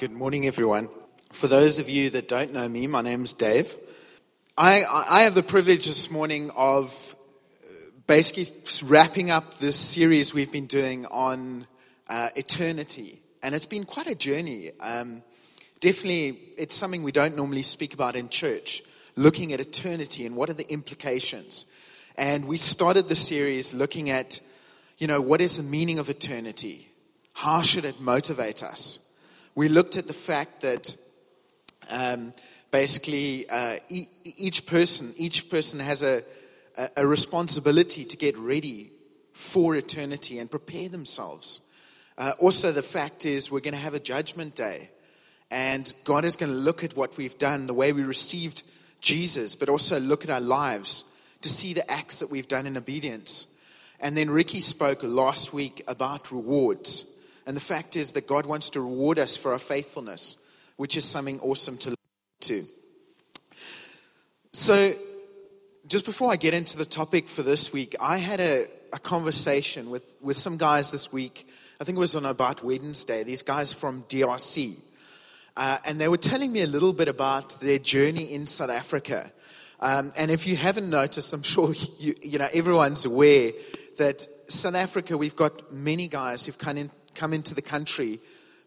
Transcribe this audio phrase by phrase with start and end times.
[0.00, 0.88] Good morning, everyone.
[1.30, 3.76] For those of you that don't know me, my name's Dave.
[4.56, 7.14] I, I have the privilege this morning of
[8.06, 8.46] basically
[8.82, 11.66] wrapping up this series we've been doing on
[12.08, 13.20] uh, eternity.
[13.42, 14.70] And it's been quite a journey.
[14.80, 15.22] Um,
[15.80, 18.82] definitely, it's something we don't normally speak about in church,
[19.16, 21.66] looking at eternity and what are the implications.
[22.16, 24.40] And we started the series looking at,
[24.96, 26.88] you know, what is the meaning of eternity?
[27.34, 29.06] How should it motivate us?
[29.60, 30.96] We looked at the fact that
[31.90, 32.32] um,
[32.70, 36.22] basically uh, e- each person, each person has a,
[36.96, 38.90] a responsibility to get ready
[39.34, 41.60] for eternity and prepare themselves.
[42.16, 44.88] Uh, also, the fact is we're going to have a judgment day,
[45.50, 48.62] and God is going to look at what we've done, the way we received
[49.02, 51.04] Jesus, but also look at our lives
[51.42, 53.60] to see the acts that we've done in obedience.
[54.00, 57.19] And then Ricky spoke last week about rewards.
[57.50, 60.36] And the fact is that God wants to reward us for our faithfulness,
[60.76, 61.98] which is something awesome to look
[62.42, 62.64] to.
[64.52, 64.94] So,
[65.88, 69.90] just before I get into the topic for this week, I had a, a conversation
[69.90, 71.48] with, with some guys this week.
[71.80, 73.24] I think it was on about Wednesday.
[73.24, 74.76] These guys from DRC.
[75.56, 79.32] Uh, and they were telling me a little bit about their journey in South Africa.
[79.80, 83.50] Um, and if you haven't noticed, I'm sure you, you know everyone's aware
[83.96, 86.90] that South Africa, we've got many guys who've come in,
[87.20, 88.18] come into the country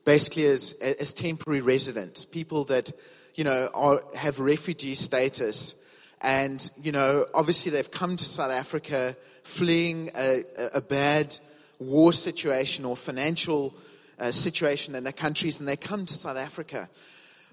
[0.05, 2.91] basically as, as temporary residents, people that,
[3.35, 5.75] you know, are, have refugee status.
[6.21, 10.43] And, you know, obviously they've come to South Africa fleeing a,
[10.75, 11.37] a bad
[11.79, 13.73] war situation or financial
[14.19, 16.89] uh, situation in their countries, and they come to South Africa.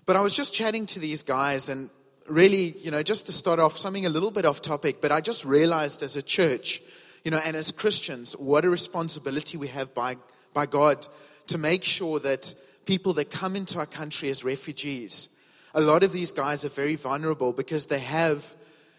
[0.04, 1.88] But I was just chatting to these guys, and
[2.28, 5.20] really, you know, just to start off, something a little bit off topic, but I
[5.20, 6.82] just realized as a church,
[7.24, 10.16] you know, and as Christians, what a responsibility we have by
[10.52, 11.06] by God
[11.48, 12.54] to make sure that
[12.86, 15.28] people that come into our country as refugees,
[15.74, 18.54] a lot of these guys are very vulnerable because they have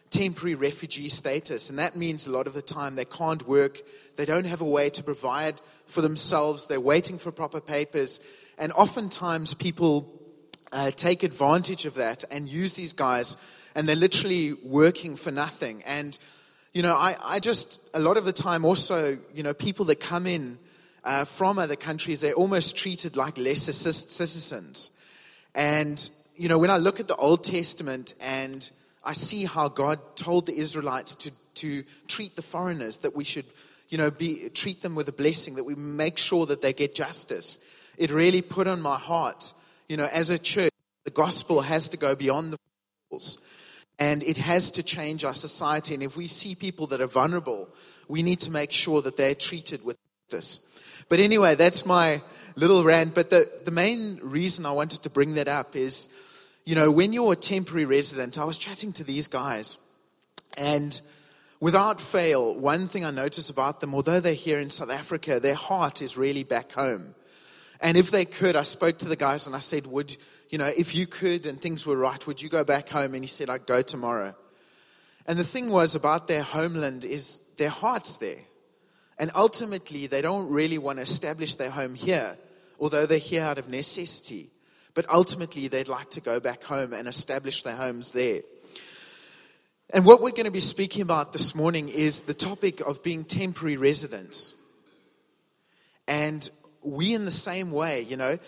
[0.09, 1.69] temporary refugee status.
[1.69, 3.81] And that means a lot of the time they can't work,
[4.17, 8.19] they don't have a way to provide for themselves, they're waiting for proper papers.
[8.57, 10.11] And oftentimes people
[10.71, 13.37] uh, take advantage of that and use these guys,
[13.73, 15.81] and they're literally working for nothing.
[15.85, 16.17] And,
[16.73, 19.99] you know, I, I just, a lot of the time also, you know, people that
[19.99, 20.59] come in,
[21.03, 24.91] uh, from other countries, they're almost treated like lesser citizens.
[25.55, 28.69] And, you know, when I look at the Old Testament and
[29.03, 33.45] I see how God told the Israelites to, to treat the foreigners, that we should,
[33.89, 36.93] you know, be, treat them with a blessing, that we make sure that they get
[36.93, 37.57] justice,
[37.97, 39.53] it really put on my heart,
[39.89, 40.71] you know, as a church,
[41.03, 42.57] the gospel has to go beyond the
[43.09, 43.39] walls.
[43.99, 45.93] And it has to change our society.
[45.93, 47.69] And if we see people that are vulnerable,
[48.07, 49.97] we need to make sure that they're treated with
[50.29, 50.70] justice.
[51.11, 52.21] But anyway, that's my
[52.55, 53.13] little rant.
[53.13, 56.07] But the, the main reason I wanted to bring that up is,
[56.63, 59.77] you know, when you're a temporary resident, I was chatting to these guys,
[60.57, 61.01] and
[61.59, 65.53] without fail, one thing I notice about them, although they're here in South Africa, their
[65.53, 67.13] heart is really back home.
[67.81, 70.15] And if they could, I spoke to the guys and I said, Would,
[70.49, 73.15] you know, if you could and things were right, would you go back home?
[73.15, 74.33] And he said, I'd go tomorrow.
[75.27, 78.43] And the thing was about their homeland is their heart's there.
[79.21, 82.35] And ultimately, they don't really want to establish their home here,
[82.79, 84.49] although they're here out of necessity.
[84.95, 88.41] But ultimately, they'd like to go back home and establish their homes there.
[89.93, 93.23] And what we're going to be speaking about this morning is the topic of being
[93.23, 94.55] temporary residents.
[96.07, 96.49] And
[96.81, 98.39] we, in the same way, you know,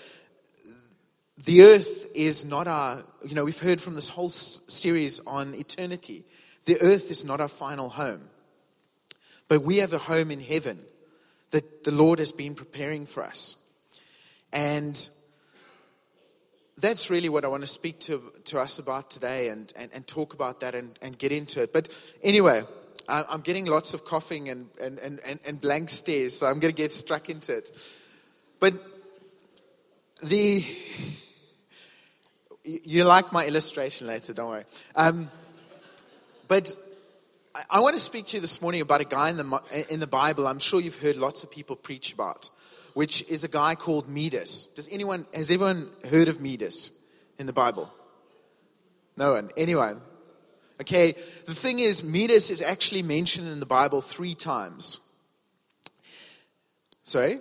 [1.46, 6.24] the earth is not our, you know, we've heard from this whole series on eternity.
[6.66, 8.28] The earth is not our final home.
[9.48, 10.80] But we have a home in heaven
[11.52, 13.58] that the Lord has been preparing for us.
[14.52, 15.10] And
[16.78, 20.08] that's really what I want to speak to, to us about today and, and, and
[20.08, 21.72] talk about that and, and get into it.
[21.72, 21.90] But
[22.24, 22.64] anyway,
[23.08, 26.78] I'm getting lots of coughing and, and, and, and blank stares, so I'm going to
[26.78, 27.72] get struck into it.
[28.60, 28.74] But
[30.24, 30.66] the.
[32.66, 34.64] You like my illustration later, don't worry.
[34.96, 35.30] Um,
[36.48, 36.76] but
[37.70, 40.08] I want to speak to you this morning about a guy in the, in the
[40.08, 42.50] Bible I'm sure you've heard lots of people preach about,
[42.96, 44.68] which is a guy called Midas.
[44.68, 46.92] Does anyone, has everyone heard of Midas
[47.38, 47.94] in the Bible?
[49.18, 49.52] No one?
[49.56, 50.02] Anyone?
[50.82, 55.00] Okay, the thing is, Midas is actually mentioned in the Bible three times.
[57.04, 57.40] Sorry?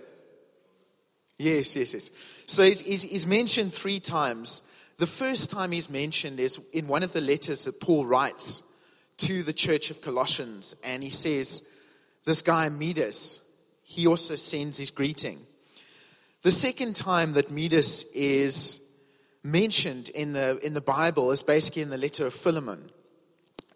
[1.38, 2.10] Yes, yes, yes.
[2.46, 4.60] So he's, he's, he's mentioned three times.
[4.98, 8.62] The first time he's mentioned is in one of the letters that Paul writes
[9.22, 11.62] to the church of Colossians and he says,
[12.24, 13.40] This guy Midas,
[13.84, 15.38] he also sends his greeting.
[16.42, 18.80] The second time that Midas is
[19.44, 22.90] mentioned in the, in the Bible is basically in the letter of Philemon.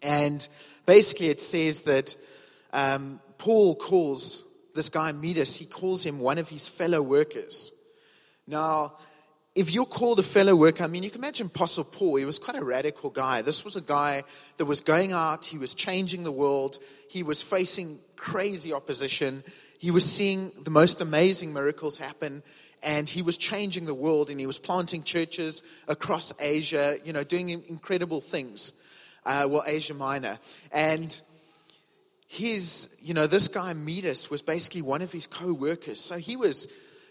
[0.01, 0.45] And
[0.85, 2.15] basically, it says that
[2.73, 4.43] um, Paul calls
[4.75, 7.71] this guy Midas, he calls him one of his fellow workers.
[8.45, 8.97] Now,
[9.57, 12.37] if you're called a fellow worker, I mean, you can imagine Apostle Paul, he was
[12.37, 13.41] quite a radical guy.
[13.41, 14.23] This was a guy
[14.57, 16.77] that was going out, he was changing the world,
[17.09, 19.43] he was facing crazy opposition,
[19.79, 22.43] he was seeing the most amazing miracles happen,
[22.83, 27.23] and he was changing the world, and he was planting churches across Asia, you know,
[27.23, 28.73] doing incredible things.
[29.25, 30.37] Uh, well, Asia Minor.
[30.71, 31.19] And
[32.27, 35.99] his, you know, this guy Midas was basically one of his co workers.
[35.99, 36.67] So he was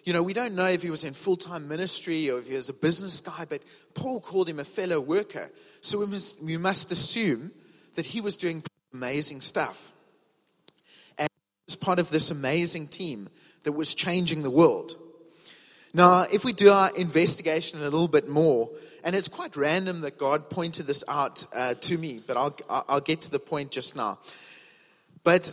[0.07, 2.55] you know, we don't know if he was in full time ministry or if he
[2.55, 3.61] was a business guy, but
[3.95, 5.51] Paul called him a fellow worker.
[5.81, 7.51] So we must, we must assume
[7.97, 8.63] that he was doing
[8.95, 9.93] amazing stuff.
[11.19, 13.29] And he was part of this amazing team
[13.65, 14.95] that was changing the world.
[15.93, 18.71] Now, if we do our investigation a little bit more,
[19.03, 23.01] and it's quite random that God pointed this out uh, to me, but I'll, I'll
[23.01, 24.21] get to the point just now.
[25.25, 25.53] But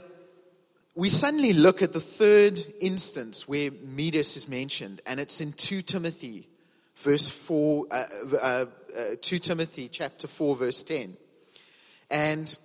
[0.95, 5.81] we suddenly look at the third instance where Midas is mentioned, and it's in 2
[5.81, 6.47] Timothy,
[6.97, 8.03] verse 4, uh,
[8.33, 11.17] uh, uh, 2 Timothy chapter 4, verse 10.
[12.11, 12.55] And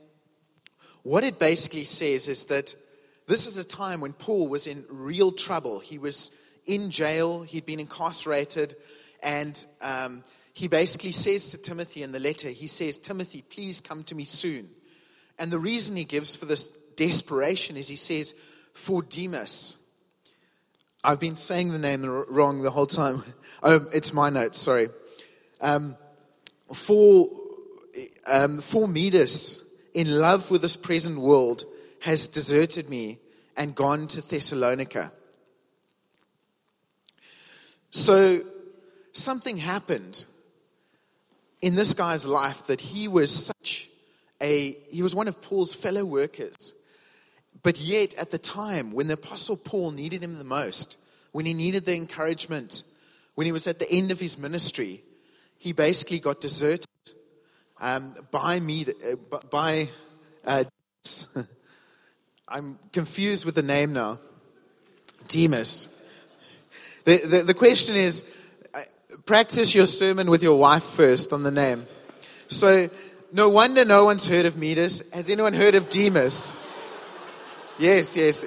[1.04, 2.75] what it basically says is that
[3.26, 5.80] this is a time when Paul was in real trouble.
[5.80, 6.30] He was
[6.66, 8.75] in jail, he'd been incarcerated,
[9.22, 10.22] and um,
[10.52, 14.25] he basically says to Timothy in the letter, he says, Timothy, please come to me
[14.25, 14.69] soon.
[15.38, 18.35] And the reason he gives for this desperation as he says,
[18.75, 19.79] For Demas.
[21.03, 23.25] I've been saying the name wrong the whole time.
[23.61, 24.89] Oh, it's my notes, sorry.
[25.61, 25.97] Um,
[26.73, 27.29] for,
[28.25, 29.65] um, for Midas,
[29.95, 31.65] in love with this present world,
[32.03, 33.19] has deserted me
[33.56, 35.11] and gone to Thessalonica.
[37.91, 38.43] So,
[39.12, 40.25] something happened
[41.61, 43.89] in this guy's life that he was such
[44.41, 46.75] a, he was one of Paul's fellow workers.
[47.62, 50.99] But yet, at the time when the Apostle Paul needed him the most,
[51.32, 52.82] when he needed the encouragement,
[53.34, 55.02] when he was at the end of his ministry,
[55.58, 56.87] he basically got deserted
[57.81, 59.88] um, by me, uh, by.
[60.44, 60.64] Uh,
[62.50, 64.20] I'm confused with the name now.
[65.26, 65.88] Demas.
[67.04, 68.25] The, the, the question is
[68.75, 68.81] uh,
[69.26, 71.87] practice your sermon with your wife first on the name.
[72.46, 72.88] So,
[73.32, 75.02] no wonder no one's heard of Midas.
[75.12, 76.56] Has anyone heard of Demas?
[77.78, 78.44] Yes, yes.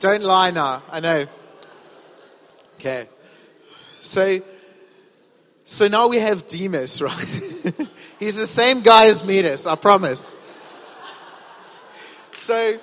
[0.00, 0.82] Don't lie now.
[0.90, 1.26] I know.
[2.74, 3.08] Okay.
[4.00, 4.40] So,
[5.64, 7.88] so now we have Demas, right?
[8.18, 10.34] He's the same guy as Midas, I promise.
[12.32, 12.54] So,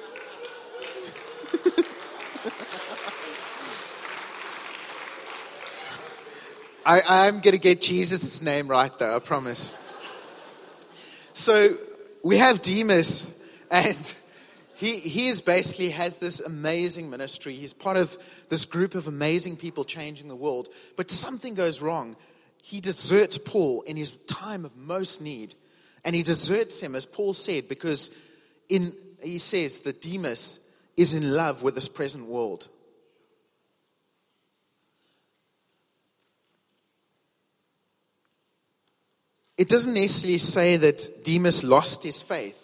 [6.86, 9.74] I, I'm going to get Jesus' name right, though, I promise.
[11.34, 11.76] So,
[12.24, 13.30] we have Demas,
[13.70, 14.14] and
[14.76, 17.54] he, he is basically has this amazing ministry.
[17.54, 18.18] He's part of
[18.50, 20.70] this group of amazing people changing the world.
[20.96, 22.16] But something goes wrong.
[22.62, 25.56] He deserts Paul in his time of most need.
[26.06, 28.12] And he deserts him, as Paul said, because
[28.68, 30.60] in, he says that Demas
[30.98, 32.68] is in love with this present world.
[39.58, 42.63] It doesn't necessarily say that Demas lost his faith.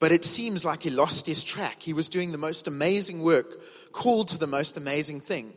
[0.00, 1.80] But it seems like he lost his track.
[1.80, 3.60] He was doing the most amazing work,
[3.92, 5.54] called to the most amazing thing.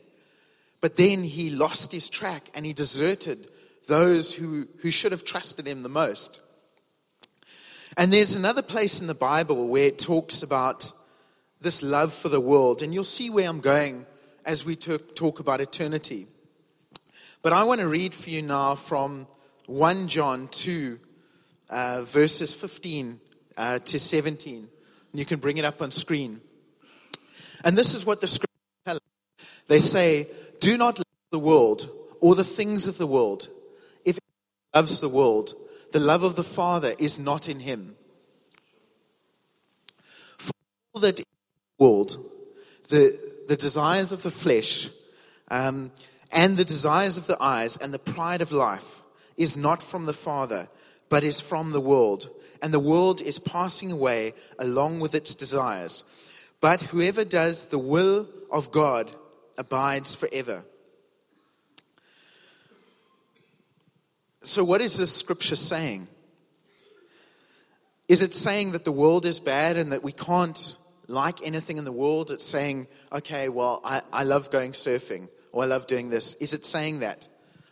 [0.79, 3.50] But then he lost his track and he deserted
[3.88, 6.41] those who, who should have trusted him the most.
[7.98, 10.91] And there's another place in the Bible where it talks about
[11.62, 12.84] this love for the world.
[12.84, 14.06] And you'll see where I'm going
[14.46, 16.27] as we talk about eternity.
[17.41, 19.27] But I want to read for you now from
[19.65, 21.00] 1 John 2,
[21.70, 23.20] uh, verses 15
[23.58, 24.70] uh, to 17.
[25.14, 26.42] You can bring it up on screen.
[27.64, 29.46] And this is what the scriptures tell us.
[29.68, 30.28] They say,
[30.60, 31.90] Do not love the world
[32.22, 33.48] or the things of the world.
[34.06, 34.22] If he
[34.76, 35.54] loves the world,
[35.92, 37.96] the love of the Father is not in him.
[40.38, 40.52] For
[40.94, 41.26] all that the
[41.80, 42.18] world,
[42.90, 44.90] the, the desires of the flesh,
[45.50, 45.92] um,
[46.32, 49.02] and the desires of the eyes, and the pride of life
[49.38, 50.68] is not from the Father,
[51.10, 52.30] but is from the world
[52.62, 56.04] and the world is passing away along with its desires.
[56.60, 59.12] But whoever does the will of God
[59.58, 60.64] abides forever.
[64.42, 66.08] So, what is this scripture saying?
[68.08, 70.76] Is it saying that the world is bad and that we can't
[71.08, 72.32] like anything in the world?
[72.32, 76.36] It's saying, okay, well, I, I love going surfing or I love doing this.
[76.36, 77.28] Is it saying that?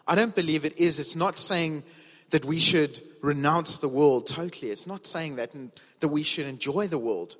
[0.05, 0.99] I don't believe it is.
[0.99, 1.83] It's not saying
[2.31, 4.71] that we should renounce the world totally.
[4.71, 5.51] It's not saying that,
[5.99, 7.35] that we should enjoy the world.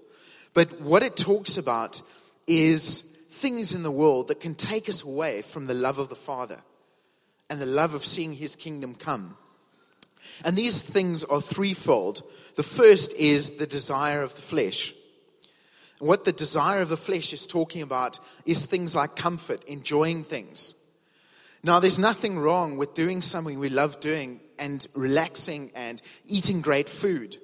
[0.53, 2.01] But what it talks about
[2.47, 6.15] is things in the world that can take us away from the love of the
[6.15, 6.57] Father
[7.49, 9.37] and the love of seeing His kingdom come.
[10.43, 12.23] And these things are threefold.
[12.55, 14.93] The first is the desire of the flesh.
[15.99, 20.73] What the desire of the flesh is talking about is things like comfort, enjoying things.
[21.63, 26.89] Now, there's nothing wrong with doing something we love doing and relaxing and eating great
[26.89, 27.37] food.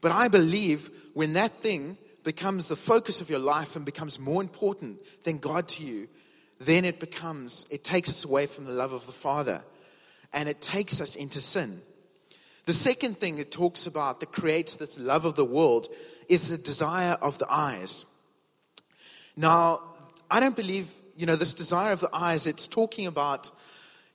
[0.00, 4.42] But I believe when that thing becomes the focus of your life and becomes more
[4.42, 6.08] important than God to you,
[6.60, 9.64] then it becomes, it takes us away from the love of the Father
[10.32, 11.80] and it takes us into sin.
[12.64, 15.88] The second thing it talks about that creates this love of the world
[16.28, 18.06] is the desire of the eyes.
[19.36, 19.80] Now,
[20.30, 23.50] I don't believe, you know, this desire of the eyes, it's talking about,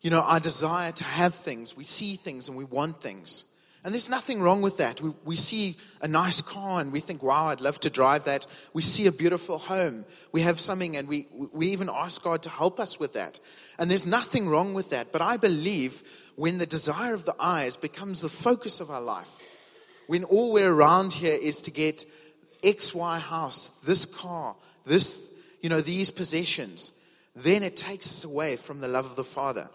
[0.02, 1.76] you know, our desire to have things.
[1.76, 3.46] We see things and we want things.
[3.84, 5.00] And there's nothing wrong with that.
[5.00, 8.46] We, we see a nice car and we think, wow, I'd love to drive that.
[8.74, 10.04] We see a beautiful home.
[10.32, 13.40] We have something and we, we even ask God to help us with that.
[13.80, 15.12] And there's nothing wrong with that.
[15.12, 16.04] But I believe
[16.36, 19.32] when the desire of the eyes becomes the focus of our life,
[20.08, 22.06] when all we're around here is to get
[22.64, 26.92] XY house, this car, this, you know, these possessions,
[27.36, 29.70] then it takes us away from the love of the Father.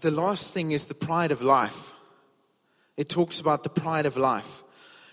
[0.00, 1.94] The last thing is the pride of life.
[2.96, 4.62] It talks about the pride of life.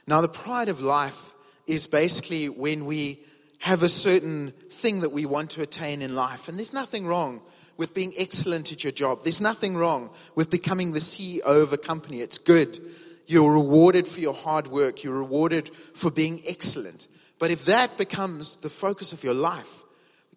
[0.08, 1.34] Now, the pride of life
[1.68, 3.24] is basically when we
[3.60, 6.48] have a certain thing that we want to attain in life.
[6.48, 7.42] And there's nothing wrong
[7.78, 9.24] with being excellent at your job.
[9.24, 12.20] There's nothing wrong with becoming the CEO of a company.
[12.20, 12.80] It's good.
[13.26, 17.08] You're rewarded for your hard work, you're rewarded for being excellent.
[17.40, 19.83] But if that becomes the focus of your life,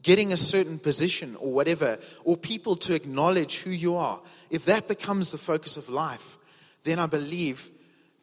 [0.07, 4.21] getting a certain position or whatever, or people to acknowledge who you are,
[4.51, 6.39] if that becomes the focus of life,
[6.85, 7.69] then I believe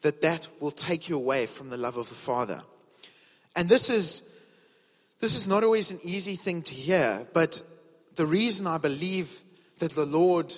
[0.00, 2.62] that that will take you away from the love of the Father.
[3.54, 4.34] And this is,
[5.20, 7.60] this is not always an easy thing to hear, but
[8.16, 9.42] the reason I believe
[9.78, 10.54] that the Lord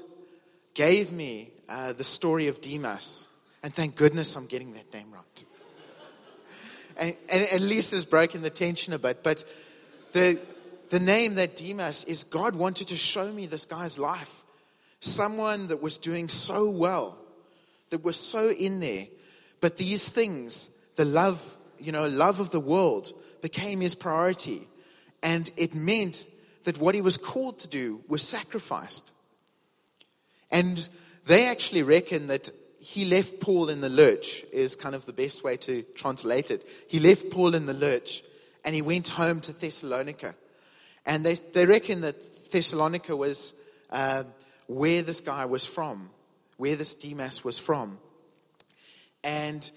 [0.74, 3.26] gave me uh, the story of Demas,
[3.64, 5.44] and thank goodness I'm getting that name right.
[6.96, 9.42] and, and at least has broken the tension a bit, but
[10.12, 10.38] the,
[10.90, 14.44] the name that Demas is God wanted to show me this guy's life.
[15.00, 17.18] Someone that was doing so well,
[17.90, 19.06] that was so in there.
[19.60, 23.12] But these things, the love, you know, love of the world
[23.42, 24.66] became his priority.
[25.22, 26.26] And it meant
[26.64, 29.12] that what he was called to do was sacrificed.
[30.50, 30.88] And
[31.26, 32.50] they actually reckon that
[32.80, 36.64] he left Paul in the lurch, is kind of the best way to translate it.
[36.88, 38.22] He left Paul in the lurch
[38.64, 40.34] and he went home to Thessalonica.
[41.06, 43.54] And they, they reckon that Thessalonica was
[43.90, 44.24] uh,
[44.66, 46.10] where this guy was from,
[46.56, 47.98] where this Demas was from.
[49.22, 49.70] And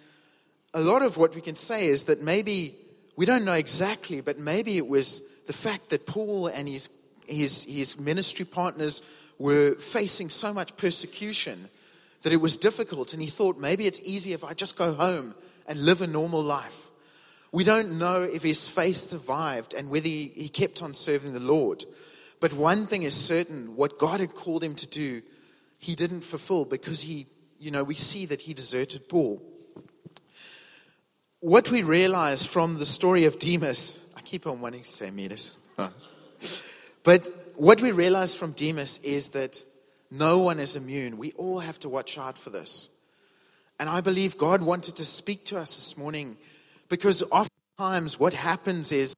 [0.74, 2.75] a lot of what we can say is that maybe,
[3.15, 6.89] we don't know exactly, but maybe it was the fact that Paul and his,
[7.27, 9.01] his, his ministry partners
[9.38, 11.69] were facing so much persecution
[12.24, 13.13] that it was difficult.
[13.13, 15.36] And he thought, maybe it's easy if I just go home
[15.67, 16.88] and live a normal life.
[17.51, 21.84] We don't know if his faith survived and whether he, kept on serving the Lord.
[22.39, 25.22] But one thing is certain what God had called him to do,
[25.79, 27.25] he didn't fulfill because he,
[27.60, 29.41] you know, we see that he deserted Paul.
[31.39, 35.58] What we realize from the story of Demas, I keep on wanting to say Midas,
[37.03, 39.63] but what we realize from Demas is that
[40.12, 41.18] no one is immune.
[41.18, 42.89] We all have to watch out for this.
[43.79, 46.38] And I believe God wanted to speak to us this morning
[46.89, 49.15] because oftentimes what happens is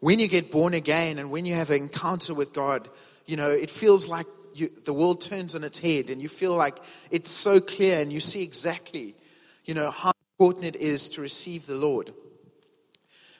[0.00, 2.88] when you get born again and when you have an encounter with God,
[3.24, 6.54] you know, it feels like you, the world turns on its head and you feel
[6.54, 6.78] like
[7.10, 9.14] it's so clear and you see exactly,
[9.64, 12.12] you know, how important it is to receive the Lord.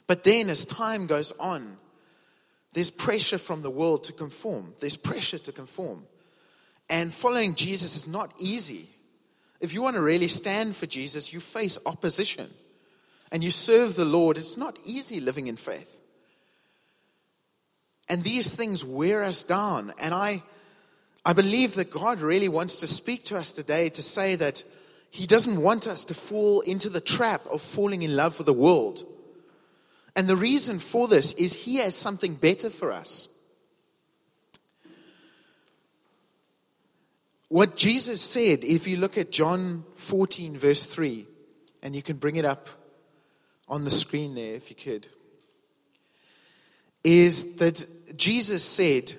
[0.07, 1.77] But then as time goes on,
[2.73, 4.75] there's pressure from the world to conform.
[4.81, 6.05] There's pressure to conform.
[6.89, 8.89] And following Jesus is not easy.
[9.61, 12.51] If you want to really stand for Jesus, you face opposition
[13.33, 16.01] and you serve the Lord, it's not easy living in faith.
[18.09, 19.93] And these things wear us down.
[19.99, 20.43] And I,
[21.25, 24.63] I believe that God really wants to speak to us today to say that
[25.11, 28.53] He doesn't want us to fall into the trap of falling in love with the
[28.53, 29.03] world.
[30.15, 33.29] And the reason for this is He has something better for us.
[37.49, 41.27] What Jesus said, if you look at John 14, verse 3,
[41.83, 42.69] and you can bring it up
[43.69, 45.09] on the screen there if you could.
[47.03, 49.15] is that Jesus said,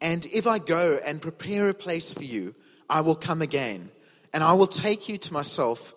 [0.00, 2.54] And if I go and prepare a place for you,
[2.88, 3.90] I will come again,
[4.32, 5.94] and I will take you to myself,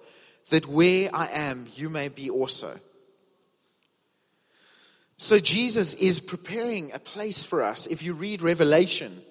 [0.49, 2.79] that where I am, you may be also.
[5.17, 7.87] So Jesus is preparing a place for us.
[7.87, 9.21] If you read Revelation,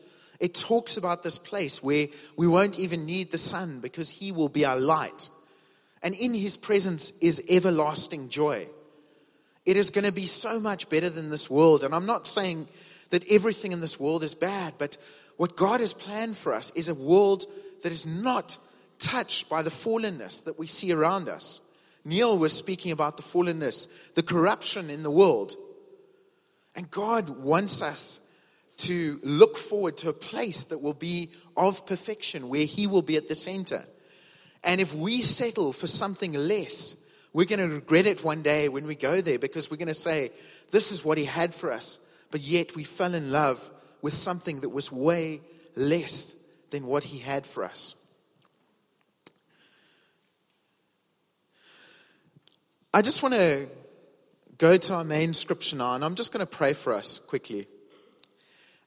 [0.40, 4.48] it talks about this place where we won't even need the sun because he will
[4.48, 5.28] be our light.
[6.02, 8.66] And in his presence is everlasting joy.
[9.64, 11.84] It is going to be so much better than this world.
[11.84, 12.66] And I'm not saying
[13.10, 14.96] that everything in this world is bad, but
[15.36, 17.44] what God has planned for us is a world
[17.82, 18.58] that is not
[18.98, 21.60] touched by the fallenness that we see around us.
[22.04, 25.54] Neil was speaking about the fallenness, the corruption in the world.
[26.74, 28.18] And God wants us
[28.78, 33.16] to look forward to a place that will be of perfection, where He will be
[33.16, 33.84] at the center.
[34.64, 36.96] And if we settle for something less,
[37.32, 39.94] we're going to regret it one day when we go there because we're going to
[39.94, 40.30] say,
[40.70, 41.98] This is what He had for us.
[42.30, 45.40] But yet we fell in love with something that was way
[45.74, 46.36] less
[46.70, 47.94] than what He had for us.
[52.94, 53.68] I just want to
[54.58, 57.66] go to our main scripture now, and I'm just going to pray for us quickly.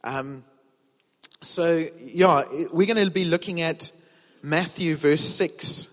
[0.03, 0.43] Um,
[1.41, 3.91] so, yeah, we're going to be looking at
[4.41, 5.91] Matthew, verse 6.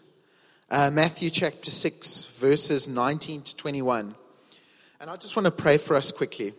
[0.71, 4.15] Uh, Matthew chapter 6, verses 19 to 21.
[5.01, 6.55] And I just want to pray for us quickly.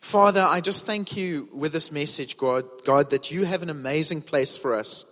[0.00, 4.22] Father, I just thank you with this message, God, God, that you have an amazing
[4.22, 5.04] place for us.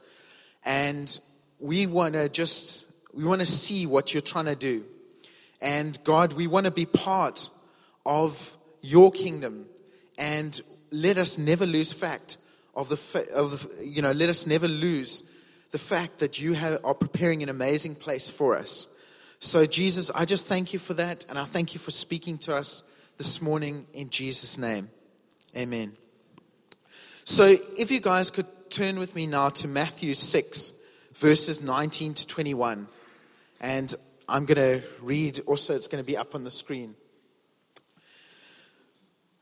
[0.64, 1.18] And
[1.58, 4.84] we want to just, we want to see what you're trying to do.
[5.60, 7.50] And God, we want to be part
[8.06, 9.66] of your kingdom.
[10.18, 10.60] And
[10.90, 12.38] let us never lose fact
[12.74, 15.30] of the, of the you know, let us never lose
[15.70, 18.88] the fact that you have, are preparing an amazing place for us.
[19.38, 22.54] So, Jesus, I just thank you for that, and I thank you for speaking to
[22.54, 22.82] us
[23.16, 24.90] this morning in Jesus' name.
[25.56, 25.96] Amen.
[27.24, 30.72] So, if you guys could turn with me now to Matthew 6,
[31.20, 32.88] verses 19 to 21.
[33.60, 33.94] And
[34.28, 36.94] I'm going to read, also, it's going to be up on the screen.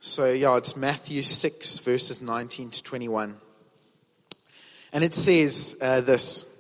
[0.00, 3.36] So, yeah, it's Matthew 6, verses 19 to 21.
[4.92, 6.54] And it says uh, this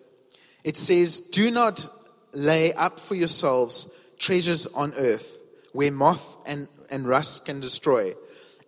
[0.64, 1.88] it says, Do not
[2.32, 5.40] lay up for yourselves treasures on earth
[5.72, 8.14] where moth and, and rust can destroy,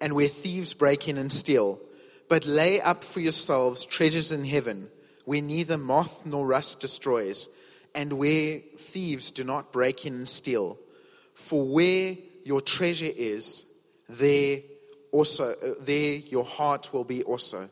[0.01, 1.81] and where thieves break in and steal.
[2.29, 4.89] But lay up for yourselves treasures in heaven
[5.25, 7.49] where neither moth nor rust destroys,
[7.95, 10.79] and where thieves do not break in and steal.
[11.35, 13.67] For where your treasure is,
[14.11, 14.61] there
[15.13, 17.69] also uh, there your heart will be also.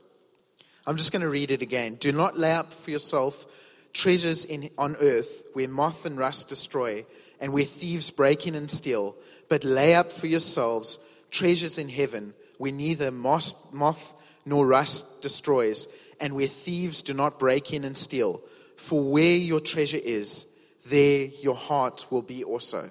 [0.86, 1.96] I'm just going to read it again.
[1.96, 3.46] Do not lay up for yourself
[3.92, 7.04] treasures in, on earth where moth and rust destroy
[7.40, 9.16] and where thieves break in and steal,
[9.48, 10.98] but lay up for yourselves
[11.30, 15.88] treasures in heaven where neither moth, moth nor rust destroys
[16.20, 18.40] and where thieves do not break in and steal.
[18.76, 20.46] For where your treasure is,
[20.86, 22.90] there your heart will be also.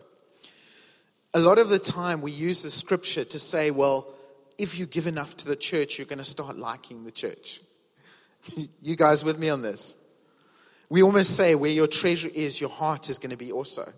[1.33, 4.07] A lot of the time we use the scripture to say, well,
[4.57, 7.61] if you give enough to the church, you're going to start liking the church.
[8.81, 9.97] You guys with me on this?
[10.89, 13.91] We almost say where your treasure is, your heart is going to be also.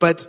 [0.00, 0.26] But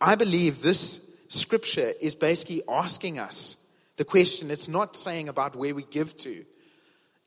[0.00, 3.56] I believe this scripture is basically asking us
[3.96, 4.50] the question.
[4.50, 6.44] It's not saying about where we give to,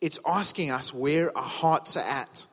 [0.01, 2.45] it's asking us where our hearts are at.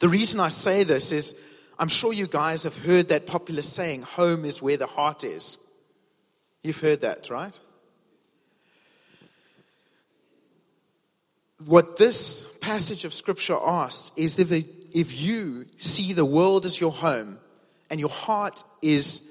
[0.00, 1.36] The reason I say this is
[1.80, 5.58] I'm sure you guys have heard that popular saying, home is where the heart is.
[6.62, 7.58] You've heard that, right?
[11.66, 14.64] what this passage of scripture asks is if, they,
[14.94, 17.38] if you see the world as your home
[17.90, 19.26] and your heart is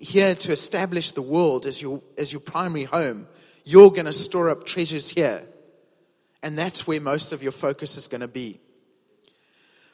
[0.00, 3.26] here to establish the world as your, as your primary home,
[3.64, 5.42] you're going to store up treasures here.
[6.42, 8.60] And that's where most of your focus is going to be.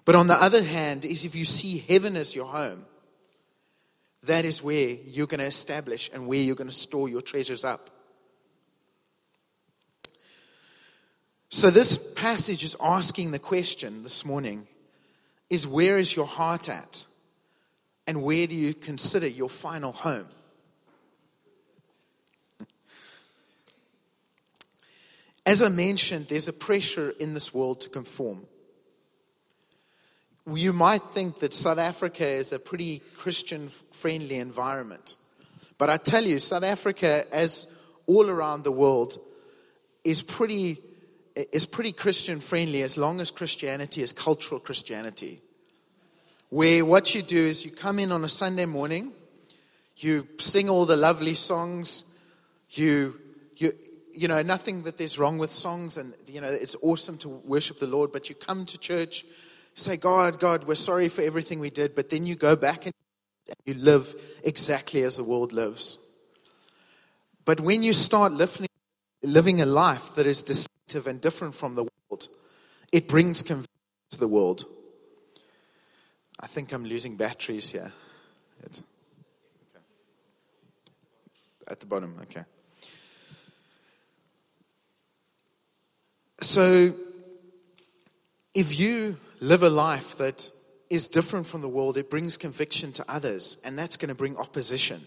[0.09, 2.87] But on the other hand, is if you see heaven as your home,
[4.23, 7.63] that is where you're going to establish and where you're going to store your treasures
[7.63, 7.91] up.
[11.51, 14.67] So, this passage is asking the question this morning
[15.51, 17.05] is where is your heart at?
[18.07, 20.29] And where do you consider your final home?
[25.45, 28.47] As I mentioned, there's a pressure in this world to conform.
[30.51, 35.17] You might think that South Africa is a pretty Christian friendly environment.
[35.77, 37.67] But I tell you, South Africa, as
[38.07, 39.19] all around the world,
[40.05, 40.79] is pretty
[41.53, 45.41] is pretty Christian friendly as long as Christianity is cultural Christianity.
[46.51, 49.13] Where what you do is you come in on a Sunday morning,
[49.97, 52.05] you sing all the lovely songs,
[52.71, 53.21] you,
[53.57, 53.73] you,
[54.15, 57.79] you know, nothing that there's wrong with songs, and, you know, it's awesome to worship
[57.79, 59.25] the Lord, but you come to church,
[59.79, 62.95] say, God, God, we're sorry for everything we did, but then you go back and
[63.65, 64.15] you live
[64.45, 65.99] exactly as the world lives.
[67.45, 72.29] But when you start living, a life that is distinctive and different from the world,
[72.93, 73.73] it brings conviction
[74.11, 74.65] to the world.
[76.41, 77.93] I think I'm losing batteries here.
[78.65, 78.83] It's
[81.69, 82.45] at the bottom, okay.
[86.41, 86.95] So,
[88.55, 90.51] if you live a life that
[90.91, 94.37] is different from the world, it brings conviction to others, and that's going to bring
[94.37, 95.01] opposition.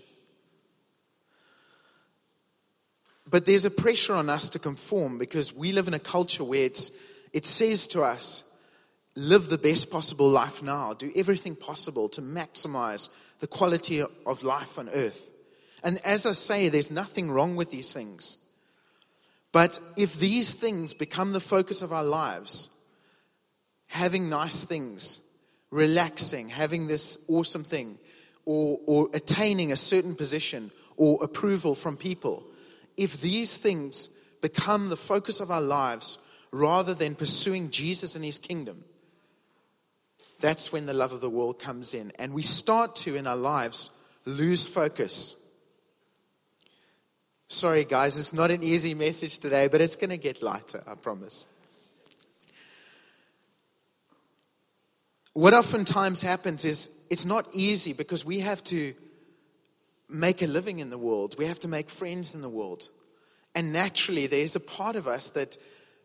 [3.30, 6.63] But there's a pressure on us to conform because we live in a culture where
[6.63, 6.91] it's,
[7.32, 8.44] it says to us,
[9.15, 14.78] live the best possible life now, do everything possible to maximize the quality of life
[14.78, 15.32] on earth.
[15.84, 18.38] And as I say, there's nothing wrong with these things.
[19.52, 22.70] But if these things become the focus of our lives,
[23.92, 25.20] having nice things,
[25.70, 27.98] relaxing, having this awesome thing,
[28.46, 32.42] or, or attaining a certain position or approval from people,
[32.96, 34.08] if these things
[34.42, 36.20] become the focus of our lives
[36.52, 38.86] rather than pursuing Jesus and his kingdom,
[40.40, 42.14] that's when the love of the world comes in.
[42.18, 43.90] And we start to, in our lives,
[44.24, 45.36] lose focus.
[47.50, 50.96] Sorry, guys, it's not an easy message today, but it's going to get lighter, I
[50.96, 51.46] promise.
[55.34, 58.94] What oftentimes happens is it's not easy because we have to
[60.10, 62.89] make a living in the world, we have to make friends in the world.
[63.56, 65.58] And naturally, there's a part of us that,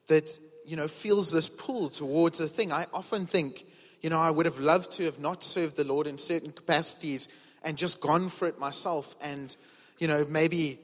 [0.07, 2.73] that you know, feels this pull towards the thing.
[2.73, 3.65] I often think,
[4.01, 7.29] you know, I would have loved to have not served the Lord in certain capacities
[7.63, 9.57] and just gone for it myself and,
[9.99, 10.79] you know, maybe,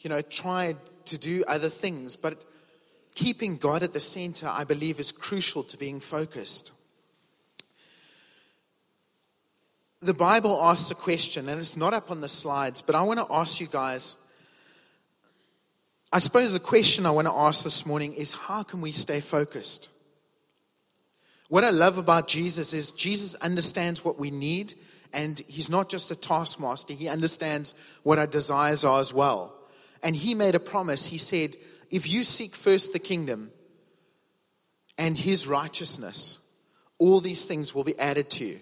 [0.00, 0.76] you know, tried
[1.06, 2.16] to do other things.
[2.16, 2.44] But
[3.14, 6.72] keeping God at the center, I believe, is crucial to being focused.
[10.04, 13.20] The Bible asks a question, and it's not up on the slides, but I want
[13.20, 14.18] to ask you guys.
[16.12, 19.20] I suppose the question I want to ask this morning is how can we stay
[19.20, 19.88] focused?
[21.48, 24.74] What I love about Jesus is Jesus understands what we need,
[25.12, 29.54] and he's not just a taskmaster, he understands what our desires are as well.
[30.02, 31.06] And he made a promise.
[31.06, 31.56] He said,
[31.90, 33.50] If you seek first the kingdom
[34.98, 36.38] and his righteousness,
[36.98, 38.60] all these things will be added to you.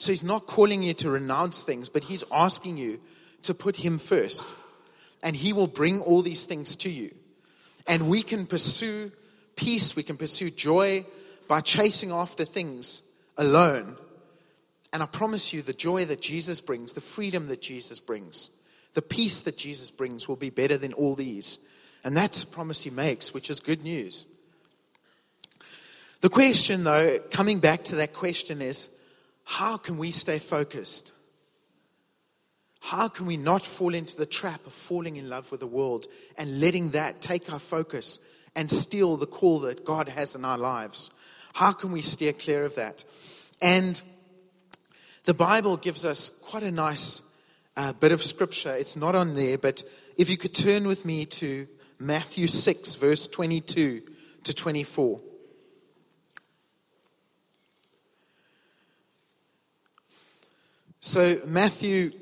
[0.00, 3.00] So he's not calling you to renounce things, but he's asking you
[3.42, 4.54] to put him first.
[5.22, 7.14] And he will bring all these things to you.
[7.86, 9.12] And we can pursue
[9.56, 11.04] peace, we can pursue joy
[11.48, 13.02] by chasing after things
[13.36, 13.98] alone.
[14.90, 18.48] And I promise you, the joy that Jesus brings, the freedom that Jesus brings,
[18.94, 21.58] the peace that Jesus brings will be better than all these.
[22.04, 24.24] And that's a promise he makes, which is good news.
[26.22, 28.88] The question, though, coming back to that question, is
[29.50, 31.12] how can we stay focused?
[32.78, 36.06] How can we not fall into the trap of falling in love with the world
[36.38, 38.20] and letting that take our focus
[38.54, 41.10] and steal the call that God has in our lives?
[41.52, 43.02] How can we steer clear of that?
[43.60, 44.00] And
[45.24, 47.20] the Bible gives us quite a nice
[47.76, 48.72] uh, bit of scripture.
[48.72, 49.82] It's not on there, but
[50.16, 51.66] if you could turn with me to
[51.98, 54.02] Matthew 6, verse 22
[54.44, 55.20] to 24.
[61.02, 62.12] So, Matthew,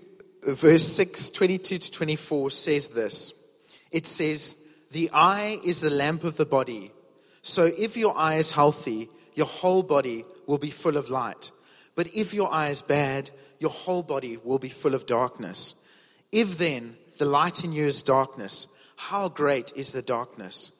[0.46, 3.34] uh, verse 6, 22 to 24 says this
[3.90, 4.56] It says,
[4.92, 6.92] The eye is the lamp of the body.
[7.42, 11.50] So, if your eye is healthy, your whole body will be full of light.
[11.96, 15.84] But if your eye is bad, your whole body will be full of darkness.
[16.30, 20.70] If then the light in you is darkness, how great is the darkness?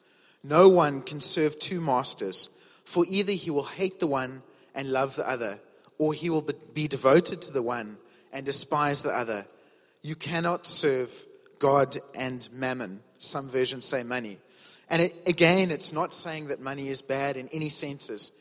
[0.41, 2.49] No one can serve two masters,
[2.85, 4.41] for either he will hate the one
[4.73, 5.59] and love the other
[5.99, 7.97] or he will be devoted to the one
[8.33, 9.45] and despise the other.
[10.01, 11.11] You cannot serve
[11.59, 13.01] God and mammon.
[13.19, 14.39] Some versions say money.
[14.89, 18.31] And it, again, it's not saying that money is bad in any senses.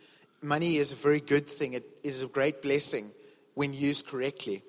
[0.41, 3.11] Money is a very good thing, it is a great blessing
[3.55, 4.63] when used correctly.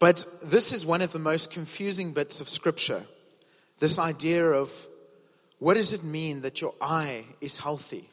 [0.00, 3.04] But this is one of the most confusing bits of Scripture
[3.78, 4.86] this idea of
[5.58, 8.08] what does it mean that your eye is healthy?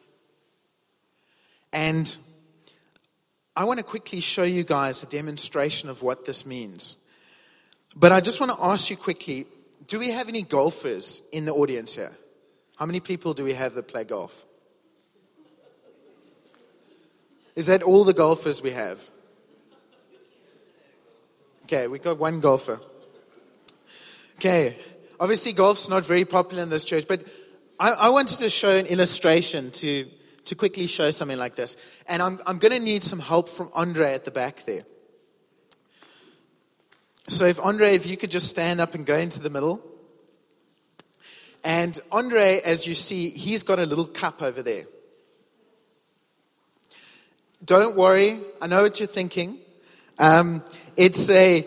[1.72, 2.16] And
[3.54, 6.96] I want to quickly show you guys a demonstration of what this means.
[7.94, 9.46] But I just want to ask you quickly
[9.86, 12.12] do we have any golfers in the audience here?
[12.76, 14.46] How many people do we have that play golf?
[17.54, 19.02] Is that all the golfers we have?
[21.64, 22.80] Okay, we got one golfer.
[24.36, 24.76] Okay,
[25.20, 27.22] obviously golf's not very popular in this church, but
[27.78, 30.08] I, I wanted to show an illustration to,
[30.46, 31.76] to quickly show something like this.
[32.06, 34.84] And I'm, I'm going to need some help from Andre at the back there.
[37.28, 39.82] So if Andre, if you could just stand up and go into the middle.
[41.64, 44.84] And Andre, as you see, he's got a little cup over there.
[47.64, 49.58] Don't worry, I know what you're thinking.
[50.18, 50.64] Um,
[50.96, 51.64] it's a,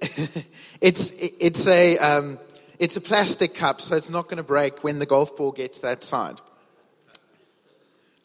[0.80, 2.38] it's it's a um,
[2.78, 5.80] it's a plastic cup, so it's not going to break when the golf ball gets
[5.80, 6.40] that side.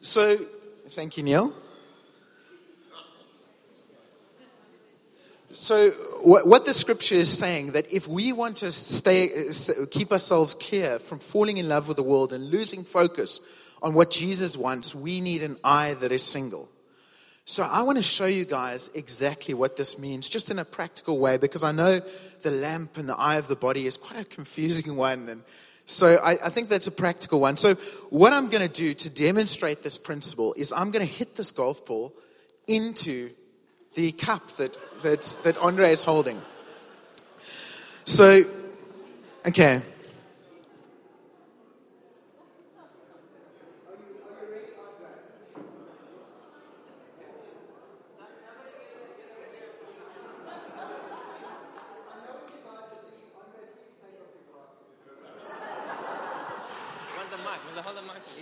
[0.04, 0.36] So,
[0.90, 1.54] thank you, Neil.
[5.52, 5.92] So,
[6.24, 9.30] what the scripture is saying that if we want to stay,
[9.92, 13.42] keep ourselves clear from falling in love with the world and losing focus
[13.84, 16.68] on what Jesus wants, we need an eye that is single.
[17.46, 21.20] So, I want to show you guys exactly what this means, just in a practical
[21.20, 22.02] way, because I know
[22.42, 25.30] the lamp and the eye of the body is quite a confusing one.
[25.30, 25.44] And
[25.86, 27.58] so, I, I think that's a practical one.
[27.58, 27.76] So,
[28.10, 31.52] what I'm going to do to demonstrate this principle is I'm going to hit this
[31.52, 32.14] golf ball
[32.68, 33.32] into
[33.96, 36.42] the cup that, that, that Andre is holding.
[38.06, 38.44] So,
[39.46, 39.82] okay.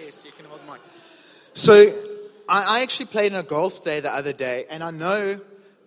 [0.10, 0.82] Yes, you can hold the mic.
[1.70, 1.94] So
[2.48, 5.40] I, I actually played in a golf day the other day, and I know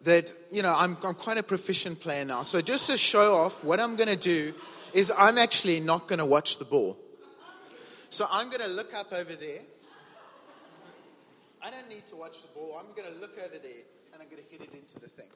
[0.05, 2.45] that, you know, I'm, I'm quite a proficient player now.
[2.45, 4.55] So just to show off, what I'm going to do
[4.92, 6.97] is I'm actually not going to watch the ball.
[8.11, 9.62] So I'm going to look up over there.
[11.61, 12.79] I don't need to watch the ball.
[12.79, 15.27] I'm going to look over there and I'm going to hit it into the thing.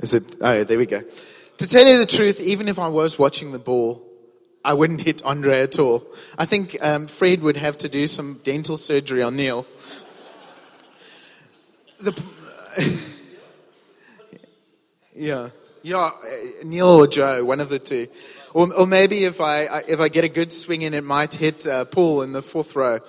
[0.00, 0.36] Is it?
[0.40, 1.02] Oh, there we go.
[1.02, 4.08] To tell you the truth, even if I was watching the ball,
[4.64, 6.06] I wouldn't hit Andre at all.
[6.38, 9.66] I think um, Fred would have to do some dental surgery on Neil.
[11.98, 12.12] The,
[15.16, 15.50] yeah,
[15.82, 16.10] yeah, uh,
[16.64, 18.06] Neil or Joe, one of the two.
[18.54, 21.66] Or, or maybe if I, if I get a good swing in, it might hit
[21.66, 23.00] uh, Paul in the fourth row.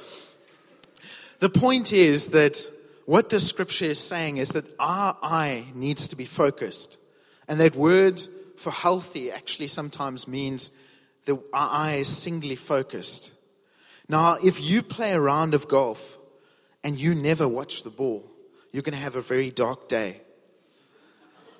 [1.40, 2.58] The point is that
[3.06, 6.98] what the scripture is saying is that our eye needs to be focused.
[7.48, 8.22] And that word
[8.58, 10.72] for healthy actually sometimes means
[11.26, 13.32] the, our eye is singly focused.
[14.10, 16.18] Now, if you play a round of golf
[16.84, 18.24] and you never watch the ball,
[18.72, 20.22] you're going to have a very dark day.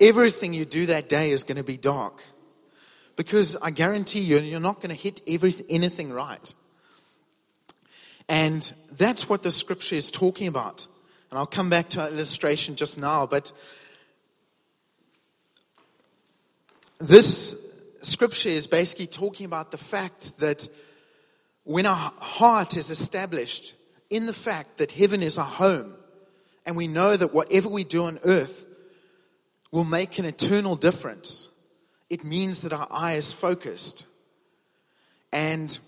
[0.00, 2.22] Everything you do that day is going to be dark.
[3.16, 6.52] Because I guarantee you, you're not going to hit everything, anything right.
[8.28, 10.86] And that's what the scripture is talking about.
[11.30, 13.52] And I'll come back to our illustration just now, but
[16.98, 17.63] this
[18.04, 20.68] scripture is basically talking about the fact that
[21.64, 23.74] when our heart is established
[24.10, 25.94] in the fact that heaven is our home,
[26.66, 28.66] and we know that whatever we do on earth
[29.70, 31.48] will make an eternal difference,
[32.08, 34.06] it means that our eye is focused.
[35.32, 35.78] And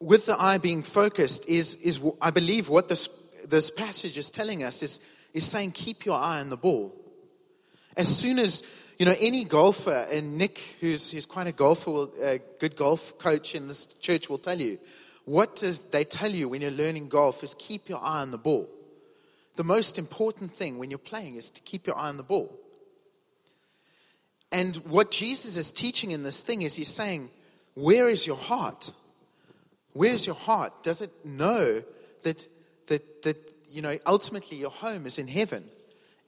[0.00, 3.08] with the eye being focused is, is I believe what this,
[3.48, 5.00] this passage is telling us is,
[5.32, 6.94] is saying keep your eye on the ball.
[7.96, 8.62] As soon as,
[8.98, 13.54] you know, any golfer, and Nick, who's, who's quite a golfer, a good golf coach
[13.54, 14.78] in this church, will tell you,
[15.24, 18.38] what does they tell you when you're learning golf is keep your eye on the
[18.38, 18.68] ball.
[19.56, 22.52] The most important thing when you're playing is to keep your eye on the ball.
[24.50, 27.30] And what Jesus is teaching in this thing is he's saying,
[27.74, 28.92] Where is your heart?
[29.92, 30.82] Where's your heart?
[30.82, 31.82] Does it know
[32.22, 32.46] that,
[32.88, 35.64] that, that you know, ultimately your home is in heaven?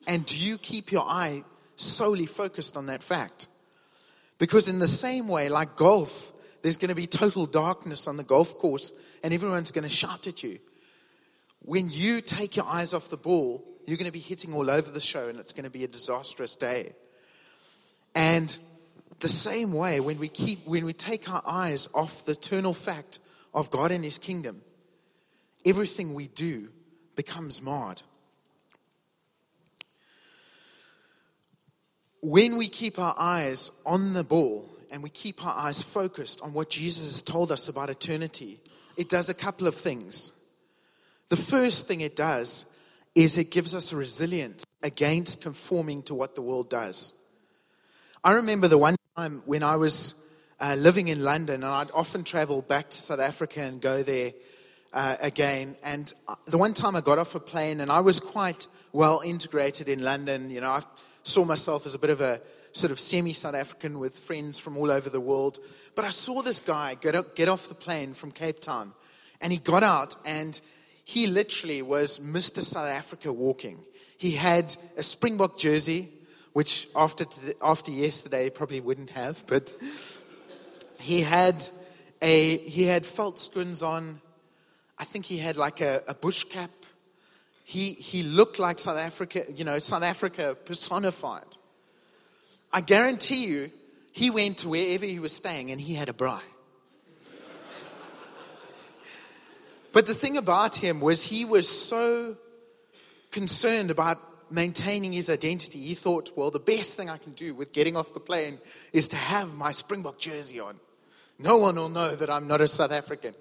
[0.07, 1.45] And do you keep your eye
[1.77, 3.47] solely focused on that fact.
[4.39, 8.25] Because, in the same way, like golf, there's going to be total darkness on the
[8.25, 10.59] golf course and everyone's going to shout at you.
[11.61, 14.91] When you take your eyes off the ball, you're going to be hitting all over
[14.91, 16.93] the show and it's going to be a disastrous day.
[18.15, 18.57] And
[19.21, 23.19] the same way, when we, keep, when we take our eyes off the eternal fact
[23.55, 24.61] of God and His kingdom,
[25.65, 26.69] everything we do
[27.15, 28.03] becomes marred.
[32.27, 36.53] When we keep our eyes on the ball and we keep our eyes focused on
[36.53, 38.59] what Jesus has told us about eternity,
[38.97, 40.33] it does a couple of things.
[41.29, 42.65] The first thing it does
[43.15, 47.13] is it gives us a resilience against conforming to what the world does.
[48.25, 50.21] I remember the one time when I was
[50.59, 54.33] uh, living in London, and I'd often travel back to South Africa and go there
[54.93, 55.77] uh, again.
[55.85, 59.21] And uh, the one time I got off a plane, and I was quite well
[59.25, 60.51] integrated in London.
[60.51, 60.83] You know, I
[61.27, 62.41] saw myself as a bit of a
[62.73, 65.59] sort of semi South African with friends from all over the world.
[65.95, 68.93] But I saw this guy get, up, get off the plane from Cape Town,
[69.41, 70.61] and he got out, and
[71.05, 72.61] he literally was Mr.
[72.61, 73.79] South Africa walking.
[74.19, 76.09] He had a Springbok jersey,
[76.53, 77.27] which after,
[77.63, 79.77] after yesterday probably wouldn't have, but
[80.99, 81.69] he had,
[82.23, 84.21] a, he had veldskoens on.
[84.99, 86.71] I think he had like a, a bush cap.
[87.69, 91.57] He, he looked like South Africa, you know, South Africa personified.
[92.73, 93.73] I guarantee you,
[94.13, 96.43] he went to wherever he was staying and he had a braai.
[99.93, 102.37] but the thing about him was he was so
[103.33, 105.81] concerned about maintaining his identity.
[105.81, 108.61] He thought, well, the best thing I can do with getting off the plane
[108.93, 110.79] is to have my Springbok jersey on.
[111.41, 113.35] No one will know that I'm not a South African.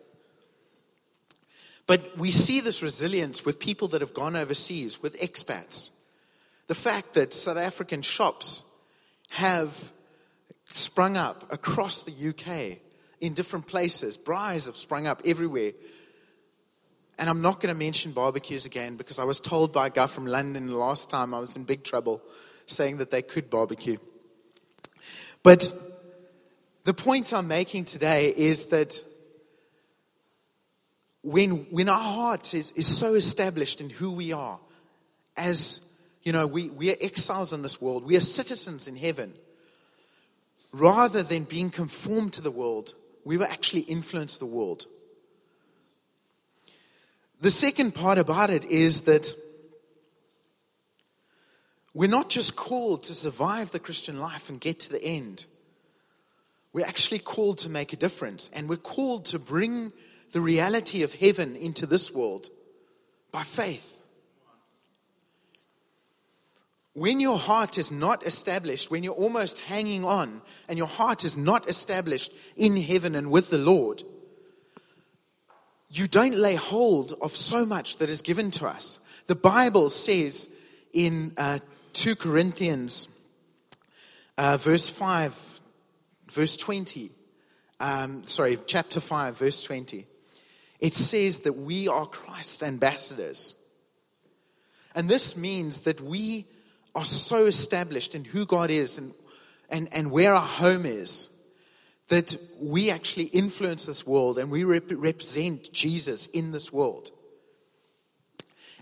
[1.87, 5.91] But we see this resilience with people that have gone overseas, with expats.
[6.67, 8.63] The fact that South African shops
[9.29, 9.91] have
[10.71, 12.79] sprung up across the UK
[13.21, 14.17] in different places.
[14.17, 15.73] Braais have sprung up everywhere.
[17.17, 20.07] And I'm not going to mention barbecues again because I was told by a guy
[20.07, 22.21] from London last time I was in big trouble
[22.65, 23.97] saying that they could barbecue.
[25.43, 25.71] But
[26.83, 29.03] the point I'm making today is that
[31.25, 34.59] when, when our heart is, is so established in who we are,
[35.35, 35.81] as
[36.21, 39.33] you know, we, we are exiles in this world, we are citizens in heaven,
[40.71, 44.85] rather than being conformed to the world, we will actually influence the world.
[47.41, 49.33] The second part about it is that
[51.95, 55.47] we're not just called to survive the Christian life and get to the end.
[56.71, 59.91] We're actually called to make a difference, and we're called to bring
[60.35, 62.49] the reality of heaven into this world
[63.31, 64.03] by faith.
[66.91, 71.37] When your heart is not established, when you're almost hanging on, and your heart is
[71.37, 74.03] not established in heaven and with the Lord,
[75.89, 78.99] you don't lay hold of so much that is given to us.
[79.27, 80.49] The Bible says
[80.91, 81.59] in uh,
[81.93, 83.07] 2 Corinthians,
[84.37, 85.61] uh, verse 5,
[86.29, 87.09] verse 20,
[87.79, 90.05] um, sorry, chapter 5, verse 20,
[90.85, 93.55] it says that we are Christ's ambassadors.
[94.93, 96.45] And this means that we
[96.93, 99.11] are so established in who God is and,
[99.67, 101.29] and, and where our home is
[102.09, 107.09] that we actually influence this world and we rep- represent Jesus in this world.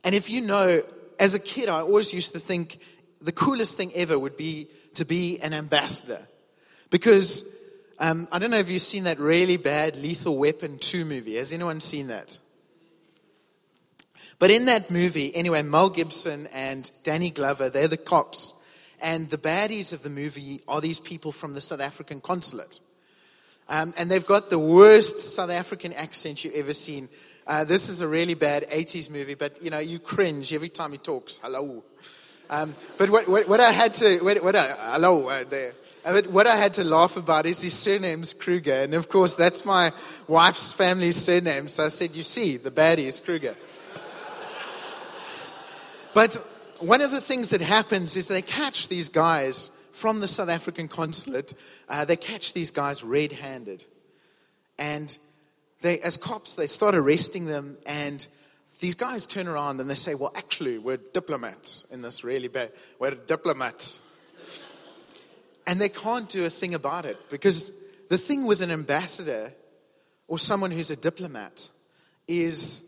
[0.03, 0.81] And if you know,
[1.21, 2.81] as a kid, I always used to think
[3.21, 6.27] the coolest thing ever would be to be an ambassador.
[6.89, 7.49] Because
[7.99, 11.35] um, I don't know if you've seen that really bad Lethal Weapon 2 movie.
[11.35, 12.37] Has anyone seen that?
[14.39, 18.53] But in that movie, anyway, Mel Gibson and Danny Glover, they're the cops.
[19.01, 22.79] And the baddies of the movie are these people from the South African consulate.
[23.69, 27.09] Um, and they've got the worst South African accent you've ever seen.
[27.45, 30.91] Uh, this is a really bad 80s movie, but you know, you cringe every time
[30.91, 31.39] he talks.
[31.41, 31.83] Hello.
[32.49, 35.73] Um, but what, what, what, I had to, what, what I, hello uh, there.
[36.03, 38.73] But what I had to laugh about is his surname's Kruger.
[38.73, 39.91] And of course, that's my
[40.27, 41.69] wife's family's surname.
[41.69, 43.55] So I said, You see, the baddie is Kruger.
[46.13, 46.35] but
[46.79, 50.87] one of the things that happens is they catch these guys from the South African
[50.87, 51.53] consulate,
[51.87, 53.85] uh, they catch these guys red handed.
[54.77, 55.17] And
[55.81, 57.77] they, as cops, they start arresting them.
[57.85, 58.27] And
[58.81, 62.73] these guys turn around and they say, Well, actually, we're diplomats in this really bad.
[62.99, 64.01] We're diplomats.
[65.65, 67.71] And they can't do a thing about it because
[68.09, 69.53] the thing with an ambassador
[70.27, 71.69] or someone who's a diplomat
[72.27, 72.83] is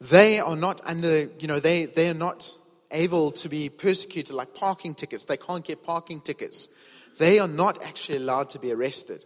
[0.00, 2.54] they are not under, you know, they, they are not
[2.90, 5.24] able to be persecuted, like parking tickets.
[5.24, 6.68] They can't get parking tickets.
[7.18, 9.24] They are not actually allowed to be arrested.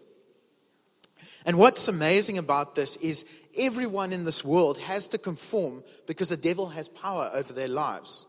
[1.45, 3.27] And what's amazing about this is
[3.59, 8.27] everyone in this world has to conform because the devil has power over their lives.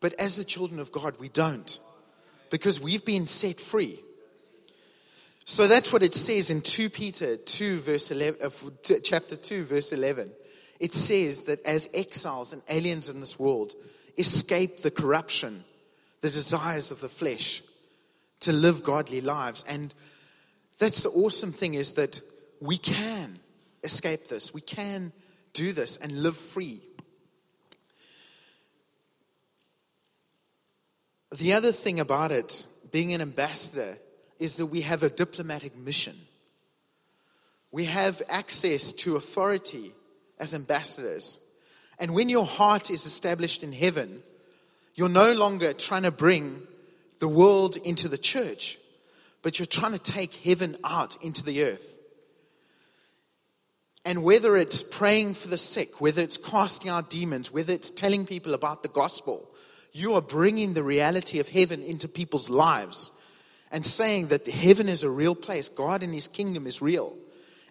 [0.00, 1.78] But as the children of God, we don't
[2.54, 3.98] because we've been set free.
[5.44, 9.90] So that's what it says in 2 Peter 2 verse 11, uh, chapter 2 verse
[9.90, 10.30] 11.
[10.78, 13.74] It says that as exiles and aliens in this world,
[14.16, 15.64] escape the corruption,
[16.20, 17.60] the desires of the flesh,
[18.38, 19.64] to live godly lives.
[19.66, 19.92] And
[20.78, 22.20] that's the awesome thing is that
[22.60, 23.40] we can
[23.82, 24.54] escape this.
[24.54, 25.12] We can
[25.54, 26.82] do this and live free.
[31.38, 33.98] The other thing about it, being an ambassador,
[34.38, 36.14] is that we have a diplomatic mission.
[37.72, 39.90] We have access to authority
[40.38, 41.40] as ambassadors.
[41.98, 44.22] And when your heart is established in heaven,
[44.94, 46.62] you're no longer trying to bring
[47.18, 48.78] the world into the church,
[49.42, 51.98] but you're trying to take heaven out into the earth.
[54.04, 58.24] And whether it's praying for the sick, whether it's casting out demons, whether it's telling
[58.24, 59.48] people about the gospel,
[59.94, 63.12] you are bringing the reality of heaven into people's lives
[63.70, 67.16] and saying that heaven is a real place, God and His kingdom is real,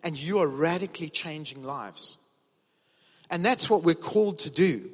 [0.03, 2.17] and you are radically changing lives.
[3.30, 4.89] And that's what we're called to do.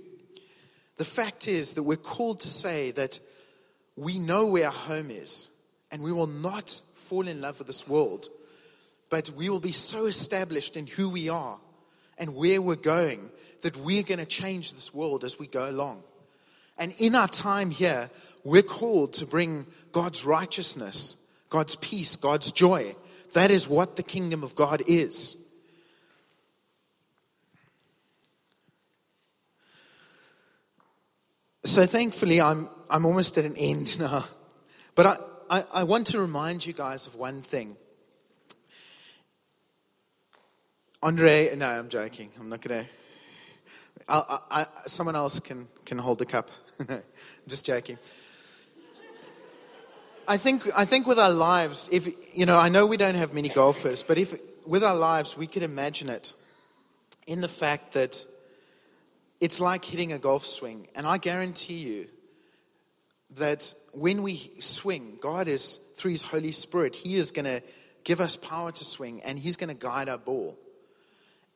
[0.98, 3.20] The fact is that we're called to say that
[3.96, 5.50] we know where our home is,
[5.92, 8.28] and we will not fall in love with this world,
[9.12, 11.60] but we will be so established in who we are
[12.18, 13.30] and where we're going
[13.62, 16.02] that we're going to change this world as we go along.
[16.80, 18.10] And in our time here,
[18.46, 21.18] we're called to bring God's righteousness,
[21.50, 22.96] God's peace, God's joy.
[23.34, 25.36] That is what the kingdom of God is.
[31.66, 34.26] So thankfully, I'm, I'm almost at an end now.
[34.96, 35.18] But I,
[35.50, 37.76] I, I want to remind you guys of one thing.
[41.04, 42.30] Andre, no, I'm joking.
[42.40, 42.90] I'm not going to.
[44.86, 46.50] Someone else can, can hold the cup.
[47.48, 47.98] Just joking.
[50.28, 52.08] I think, I think with our lives, if,
[52.38, 55.48] you know, I know we don't have many golfers, but if with our lives we
[55.48, 56.34] could imagine it
[57.26, 58.24] in the fact that
[59.40, 60.88] it's like hitting a golf swing.
[60.96, 62.08] And I guarantee you
[63.38, 67.62] that when we swing, God is, through His Holy Spirit, He is going to
[68.04, 70.58] give us power to swing and He's going to guide our ball.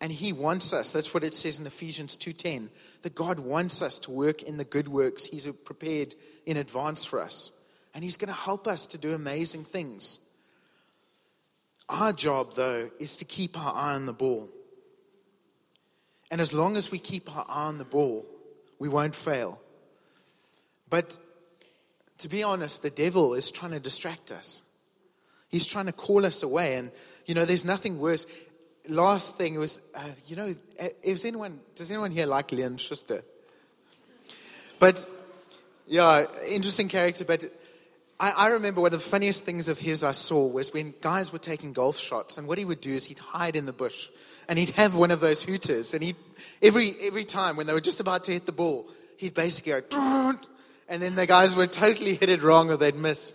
[0.04, 2.68] And He wants us, that's what it says in Ephesians 2.10,
[3.04, 6.14] that God wants us to work in the good works He's prepared
[6.46, 7.54] in advance for us.
[7.96, 10.20] And He's going to help us to do amazing things.
[11.88, 14.50] Our job, though, is to keep our eye on the ball.
[16.30, 18.26] And as long as we keep our eye on the ball,
[18.80, 19.62] we won't fail.
[20.90, 21.18] But
[22.18, 24.64] to be honest, the devil is trying to distract us.
[25.48, 26.76] He's trying to call us away.
[26.76, 26.92] And,
[27.26, 28.26] you know, there's nothing worse.
[28.90, 30.54] Last thing was, uh, you know,
[31.02, 33.24] is anyone, does anyone here like Leon Schuster?
[34.78, 35.10] But,
[35.88, 37.24] yeah, interesting character.
[37.24, 37.46] But
[38.20, 41.32] I, I remember one of the funniest things of his I saw was when guys
[41.32, 44.10] were taking golf shots, and what he would do is he'd hide in the bush
[44.48, 46.16] and he'd have one of those hooters, and he
[46.62, 50.34] every every time when they were just about to hit the ball, he'd basically go,
[50.90, 53.34] and then the guys would totally hit it wrong or they'd miss.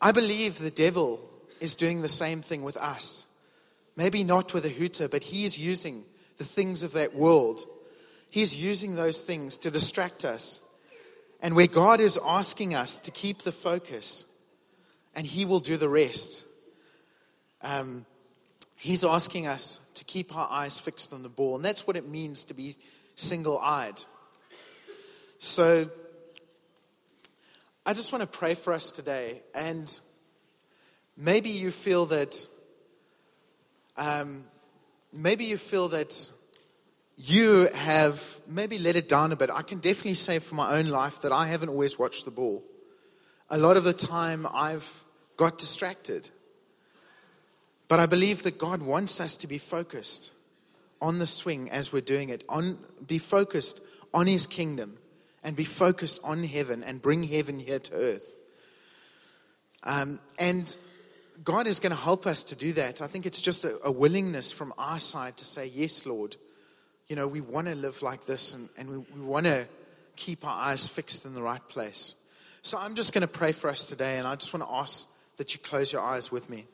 [0.00, 1.20] I believe the devil
[1.60, 3.26] is doing the same thing with us.
[3.96, 6.04] Maybe not with a hooter, but he is using
[6.36, 7.64] the things of that world.
[8.30, 10.60] He's using those things to distract us.
[11.42, 14.24] And where God is asking us to keep the focus,
[15.14, 16.44] and He will do the rest.
[17.62, 18.06] Um,
[18.76, 21.56] He's asking us to keep our eyes fixed on the ball.
[21.56, 22.76] And that's what it means to be
[23.14, 24.02] single eyed.
[25.38, 25.90] So
[27.84, 29.42] I just want to pray for us today.
[29.54, 29.98] And
[31.16, 32.46] maybe you feel that,
[34.00, 34.46] um,
[35.12, 36.30] maybe you feel that
[37.16, 39.50] you have maybe let it down a bit.
[39.50, 42.64] I can definitely say for my own life that I haven't always watched the ball.
[43.50, 45.04] A lot of the time I've
[45.36, 46.30] got distracted.
[47.88, 50.32] But I believe that God wants us to be focused
[51.02, 53.82] on the swing as we're doing it, on, be focused
[54.14, 54.96] on His kingdom
[55.44, 58.36] and be focused on heaven and bring heaven here to earth.
[59.82, 60.74] Um, and
[61.42, 63.00] God is going to help us to do that.
[63.00, 66.36] I think it's just a, a, willingness from our side to say, Yes, Lord.
[67.08, 69.66] You know, we want to live like this and, and we, we want to
[70.16, 72.14] keep our eyes fixed in the right place.
[72.62, 75.08] So I'm just going to pray for us today, and I just want to ask
[75.38, 76.66] that you close your eyes with me.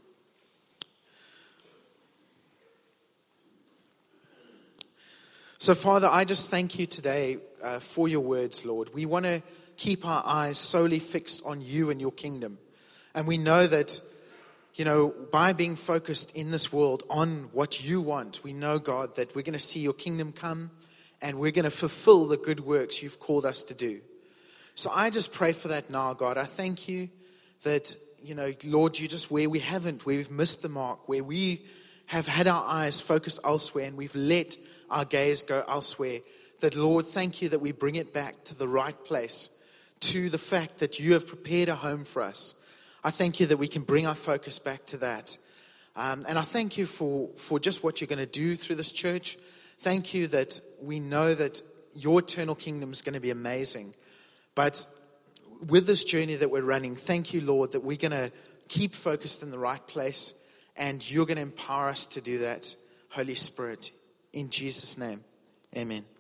[5.58, 8.92] So, Father, I just thank you today uh, for your words, Lord.
[8.92, 9.42] We want to
[9.76, 12.58] keep our eyes solely fixed on you and your kingdom.
[13.14, 14.00] And we know that,
[14.76, 19.16] you know, by being focused in this world on what you want, we know, God,
[19.16, 20.70] that we're going to see your kingdom come
[21.22, 24.00] and we're going to fulfill the good works you've called us to do.
[24.74, 26.36] So I just pray for that now, God.
[26.36, 27.08] I thank you
[27.62, 31.24] that, you know, Lord, you just where we haven't, where we've missed the mark, where
[31.24, 31.64] we
[32.06, 34.58] have had our eyes focused elsewhere and we've let
[34.90, 36.18] our gaze go elsewhere.
[36.60, 39.48] That, Lord, thank you that we bring it back to the right place,
[40.00, 42.54] to the fact that you have prepared a home for us.
[43.06, 45.38] I thank you that we can bring our focus back to that.
[45.94, 48.90] Um, and I thank you for, for just what you're going to do through this
[48.90, 49.38] church.
[49.78, 51.62] Thank you that we know that
[51.94, 53.94] your eternal kingdom is going to be amazing.
[54.56, 54.84] But
[55.68, 58.32] with this journey that we're running, thank you, Lord, that we're going to
[58.66, 60.34] keep focused in the right place
[60.76, 62.74] and you're going to empower us to do that,
[63.10, 63.92] Holy Spirit
[64.32, 65.22] In Jesus' name,
[65.76, 66.15] amen.